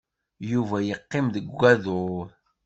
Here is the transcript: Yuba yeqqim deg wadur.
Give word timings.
Yuba 0.51 0.77
yeqqim 0.87 1.25
deg 1.35 1.45
wadur. 1.57 2.27